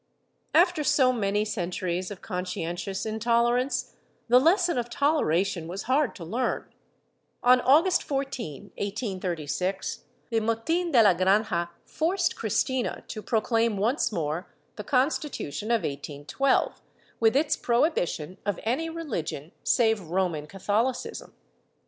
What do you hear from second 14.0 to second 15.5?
more the Consti